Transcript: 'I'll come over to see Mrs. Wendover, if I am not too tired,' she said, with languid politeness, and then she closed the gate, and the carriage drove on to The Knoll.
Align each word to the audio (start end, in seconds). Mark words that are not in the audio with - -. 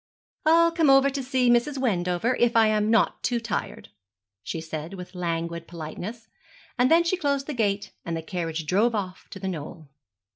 'I'll 0.47 0.71
come 0.71 0.89
over 0.89 1.11
to 1.11 1.21
see 1.21 1.47
Mrs. 1.47 1.77
Wendover, 1.77 2.35
if 2.37 2.55
I 2.55 2.65
am 2.69 2.89
not 2.89 3.21
too 3.21 3.39
tired,' 3.39 3.89
she 4.41 4.59
said, 4.59 4.95
with 4.95 5.13
languid 5.13 5.67
politeness, 5.67 6.27
and 6.75 6.89
then 6.89 7.03
she 7.03 7.15
closed 7.15 7.45
the 7.45 7.53
gate, 7.53 7.91
and 8.03 8.17
the 8.17 8.23
carriage 8.23 8.65
drove 8.65 8.95
on 8.95 9.13
to 9.29 9.37
The 9.39 9.47
Knoll. 9.47 9.89